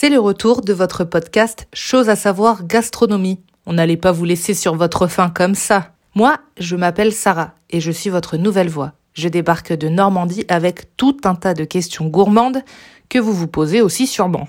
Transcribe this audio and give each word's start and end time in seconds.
C'est 0.00 0.10
le 0.10 0.20
retour 0.20 0.60
de 0.60 0.72
votre 0.72 1.02
podcast 1.02 1.66
Chose 1.72 2.08
à 2.08 2.14
savoir 2.14 2.64
gastronomie. 2.64 3.40
On 3.66 3.72
n'allait 3.72 3.96
pas 3.96 4.12
vous 4.12 4.24
laisser 4.24 4.54
sur 4.54 4.76
votre 4.76 5.08
faim 5.08 5.28
comme 5.28 5.56
ça. 5.56 5.90
Moi, 6.14 6.36
je 6.56 6.76
m'appelle 6.76 7.12
Sarah 7.12 7.54
et 7.70 7.80
je 7.80 7.90
suis 7.90 8.08
votre 8.08 8.36
nouvelle 8.36 8.68
voix. 8.68 8.92
Je 9.14 9.26
débarque 9.26 9.72
de 9.72 9.88
Normandie 9.88 10.44
avec 10.46 10.96
tout 10.96 11.16
un 11.24 11.34
tas 11.34 11.52
de 11.52 11.64
questions 11.64 12.06
gourmandes 12.06 12.62
que 13.08 13.18
vous 13.18 13.32
vous 13.32 13.48
posez 13.48 13.82
aussi 13.82 14.06
sûrement. 14.06 14.46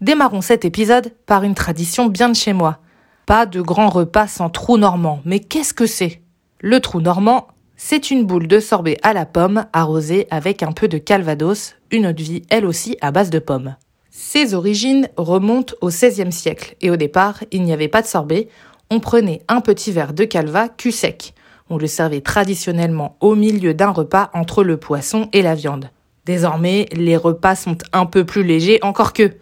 Démarrons 0.00 0.42
cet 0.42 0.64
épisode 0.64 1.12
par 1.26 1.42
une 1.42 1.56
tradition 1.56 2.06
bien 2.06 2.28
de 2.28 2.36
chez 2.36 2.52
moi. 2.52 2.78
Pas 3.26 3.46
de 3.46 3.60
grand 3.60 3.88
repas 3.88 4.28
sans 4.28 4.48
trou 4.48 4.78
normand, 4.78 5.22
mais 5.24 5.40
qu'est-ce 5.40 5.74
que 5.74 5.86
c'est? 5.86 6.22
Le 6.60 6.78
trou 6.78 7.00
normand, 7.00 7.48
c'est 7.76 8.12
une 8.12 8.26
boule 8.26 8.46
de 8.46 8.60
sorbet 8.60 8.98
à 9.02 9.12
la 9.12 9.26
pomme 9.26 9.66
arrosée 9.72 10.28
avec 10.30 10.62
un 10.62 10.70
peu 10.70 10.86
de 10.86 10.98
calvados, 10.98 11.74
une 11.90 12.06
eau 12.06 12.12
de 12.12 12.22
vie 12.22 12.42
elle 12.48 12.64
aussi 12.64 12.96
à 13.00 13.10
base 13.10 13.30
de 13.30 13.40
pommes. 13.40 13.74
Ses 14.16 14.54
origines 14.54 15.08
remontent 15.16 15.74
au 15.80 15.88
XVIe 15.88 16.30
siècle 16.30 16.76
et 16.80 16.88
au 16.88 16.94
départ, 16.94 17.42
il 17.50 17.64
n'y 17.64 17.72
avait 17.72 17.88
pas 17.88 18.00
de 18.00 18.06
sorbet, 18.06 18.46
on 18.88 19.00
prenait 19.00 19.42
un 19.48 19.60
petit 19.60 19.90
verre 19.90 20.12
de 20.12 20.24
calva 20.24 20.68
cul 20.68 20.92
sec. 20.92 21.34
On 21.68 21.78
le 21.78 21.88
servait 21.88 22.20
traditionnellement 22.20 23.16
au 23.18 23.34
milieu 23.34 23.74
d'un 23.74 23.90
repas 23.90 24.30
entre 24.32 24.62
le 24.62 24.76
poisson 24.76 25.28
et 25.32 25.42
la 25.42 25.56
viande. 25.56 25.90
Désormais, 26.26 26.86
les 26.92 27.16
repas 27.16 27.56
sont 27.56 27.76
un 27.92 28.06
peu 28.06 28.24
plus 28.24 28.44
légers, 28.44 28.78
encore 28.82 29.14
que. 29.14 29.32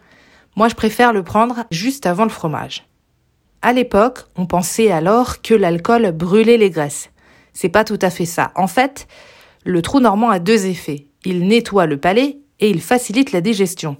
Moi, 0.56 0.68
je 0.68 0.74
préfère 0.74 1.12
le 1.12 1.22
prendre 1.22 1.64
juste 1.70 2.06
avant 2.06 2.24
le 2.24 2.30
fromage. 2.30 2.86
À 3.60 3.74
l'époque, 3.74 4.20
on 4.36 4.46
pensait 4.46 4.90
alors 4.90 5.42
que 5.42 5.52
l'alcool 5.52 6.12
brûlait 6.12 6.56
les 6.56 6.70
graisses. 6.70 7.10
C'est 7.52 7.68
pas 7.68 7.84
tout 7.84 7.98
à 8.00 8.08
fait 8.08 8.24
ça. 8.24 8.52
En 8.56 8.68
fait, 8.68 9.06
le 9.66 9.82
trou 9.82 10.00
normand 10.00 10.30
a 10.30 10.38
deux 10.38 10.64
effets. 10.64 11.08
Il 11.26 11.46
nettoie 11.46 11.84
le 11.84 11.98
palais 11.98 12.38
et 12.58 12.70
il 12.70 12.80
facilite 12.80 13.32
la 13.32 13.42
digestion. 13.42 13.98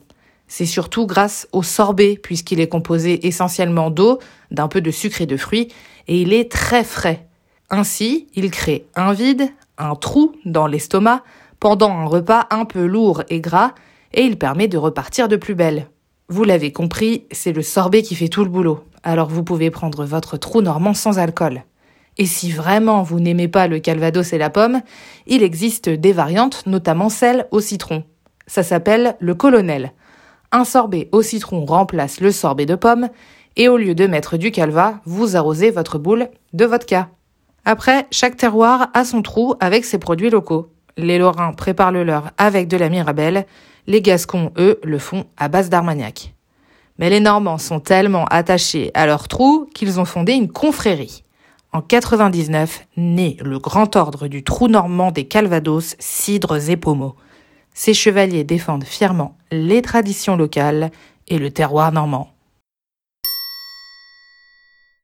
C'est 0.54 0.66
surtout 0.66 1.06
grâce 1.06 1.48
au 1.52 1.62
sorbet, 1.62 2.20
puisqu'il 2.22 2.60
est 2.60 2.68
composé 2.68 3.26
essentiellement 3.26 3.88
d'eau, 3.88 4.18
d'un 4.50 4.68
peu 4.68 4.82
de 4.82 4.90
sucre 4.90 5.22
et 5.22 5.26
de 5.26 5.38
fruits, 5.38 5.68
et 6.08 6.20
il 6.20 6.34
est 6.34 6.52
très 6.52 6.84
frais. 6.84 7.26
Ainsi, 7.70 8.26
il 8.34 8.50
crée 8.50 8.84
un 8.94 9.14
vide, 9.14 9.48
un 9.78 9.94
trou 9.94 10.34
dans 10.44 10.66
l'estomac, 10.66 11.22
pendant 11.58 11.90
un 11.90 12.04
repas 12.04 12.48
un 12.50 12.66
peu 12.66 12.84
lourd 12.84 13.22
et 13.30 13.40
gras, 13.40 13.72
et 14.12 14.24
il 14.24 14.36
permet 14.36 14.68
de 14.68 14.76
repartir 14.76 15.26
de 15.26 15.36
plus 15.36 15.54
belle. 15.54 15.88
Vous 16.28 16.44
l'avez 16.44 16.70
compris, 16.70 17.24
c'est 17.30 17.54
le 17.54 17.62
sorbet 17.62 18.02
qui 18.02 18.14
fait 18.14 18.28
tout 18.28 18.44
le 18.44 18.50
boulot, 18.50 18.84
alors 19.04 19.30
vous 19.30 19.44
pouvez 19.44 19.70
prendre 19.70 20.04
votre 20.04 20.36
trou 20.36 20.60
normand 20.60 20.92
sans 20.92 21.18
alcool. 21.18 21.62
Et 22.18 22.26
si 22.26 22.52
vraiment 22.52 23.02
vous 23.02 23.20
n'aimez 23.20 23.48
pas 23.48 23.68
le 23.68 23.78
calvados 23.78 24.34
et 24.34 24.38
la 24.38 24.50
pomme, 24.50 24.82
il 25.26 25.42
existe 25.42 25.88
des 25.88 26.12
variantes, 26.12 26.66
notamment 26.66 27.08
celle 27.08 27.48
au 27.52 27.60
citron. 27.60 28.04
Ça 28.46 28.62
s'appelle 28.62 29.16
le 29.18 29.34
colonel 29.34 29.94
un 30.52 30.64
sorbet 30.64 31.08
au 31.12 31.22
citron 31.22 31.64
remplace 31.64 32.20
le 32.20 32.30
sorbet 32.30 32.66
de 32.66 32.74
pomme, 32.74 33.08
et 33.56 33.68
au 33.68 33.76
lieu 33.76 33.94
de 33.94 34.06
mettre 34.06 34.36
du 34.36 34.50
calva, 34.50 35.00
vous 35.04 35.36
arrosez 35.36 35.70
votre 35.70 35.98
boule 35.98 36.28
de 36.52 36.64
vodka. 36.64 37.08
Après, 37.64 38.06
chaque 38.10 38.36
terroir 38.36 38.88
a 38.94 39.04
son 39.04 39.22
trou 39.22 39.54
avec 39.60 39.84
ses 39.84 39.98
produits 39.98 40.30
locaux. 40.30 40.68
Les 40.96 41.18
Lorrains 41.18 41.52
préparent 41.52 41.92
le 41.92 42.04
leur 42.04 42.30
avec 42.38 42.68
de 42.68 42.76
la 42.76 42.88
mirabelle, 42.88 43.46
les 43.86 44.02
Gascons, 44.02 44.52
eux, 44.58 44.78
le 44.84 44.98
font 44.98 45.24
à 45.36 45.48
base 45.48 45.70
d'armagnac. 45.70 46.34
Mais 46.98 47.10
les 47.10 47.20
Normands 47.20 47.58
sont 47.58 47.80
tellement 47.80 48.26
attachés 48.26 48.90
à 48.94 49.06
leur 49.06 49.28
trou 49.28 49.68
qu'ils 49.74 49.98
ont 49.98 50.04
fondé 50.04 50.32
une 50.32 50.50
confrérie. 50.50 51.24
En 51.72 51.80
99, 51.80 52.86
naît 52.96 53.36
le 53.40 53.58
grand 53.58 53.96
ordre 53.96 54.28
du 54.28 54.44
trou 54.44 54.68
normand 54.68 55.10
des 55.10 55.24
Calvados, 55.24 55.96
cidres 55.98 56.68
et 56.68 56.76
pommeaux. 56.76 57.16
Ces 57.74 57.94
chevaliers 57.94 58.44
défendent 58.44 58.84
fièrement 58.84 59.36
les 59.50 59.82
traditions 59.82 60.36
locales 60.36 60.90
et 61.28 61.38
le 61.38 61.50
terroir 61.50 61.92
normand. 61.92 62.32